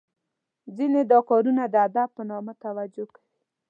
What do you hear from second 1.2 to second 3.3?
کارونه د ادب په نامه توجه کوي.